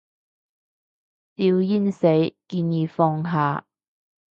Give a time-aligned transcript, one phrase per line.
[1.35, 2.07] 笑撚死，
[2.47, 3.67] 建議放下